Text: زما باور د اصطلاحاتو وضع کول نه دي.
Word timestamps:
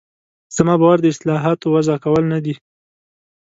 زما 0.55 0.75
باور 0.81 0.97
د 1.01 1.05
اصطلاحاتو 1.13 1.65
وضع 1.75 1.95
کول 2.03 2.23
نه 2.33 2.39
دي. 2.45 2.55